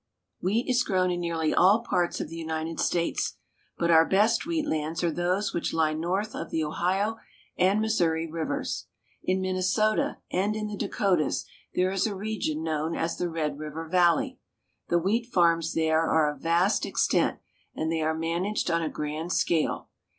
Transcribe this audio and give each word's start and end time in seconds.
Wheat 0.39 0.67
is 0.67 0.81
grown 0.83 1.11
in 1.11 1.19
nearly 1.19 1.53
all 1.53 1.81
parts 1.83 2.19
of 2.19 2.27
the 2.27 2.35
United 2.35 2.79
States, 2.79 3.37
but 3.77 3.91
our 3.91 4.03
best 4.03 4.47
wheat 4.47 4.65
lands 4.67 5.03
are 5.03 5.11
those 5.11 5.53
which 5.53 5.73
lie 5.75 5.93
north 5.93 6.33
of 6.33 6.49
the 6.49 6.63
Ohio 6.63 7.17
and 7.55 7.79
Missouri 7.79 8.25
rivers. 8.25 8.87
In 9.23 9.41
Minnesota 9.41 10.17
and 10.31 10.55
in 10.55 10.65
the 10.65 10.75
Dakotas 10.75 11.45
there 11.75 11.91
is 11.91 12.07
a 12.07 12.15
region 12.15 12.63
known 12.63 12.95
as 12.95 13.19
the 13.19 13.29
Red 13.29 13.59
River 13.59 13.87
Valley. 13.87 14.39
The 14.89 14.97
wheat 14.97 15.27
farms 15.27 15.75
there 15.75 16.01
are 16.09 16.31
of 16.33 16.41
vast 16.41 16.83
extent, 16.83 17.37
and 17.75 17.91
they 17.91 18.01
are 18.01 18.17
managed 18.17 18.71
on 18.71 18.81
a 18.81 18.89
grand 18.89 19.31
scale. 19.31 19.89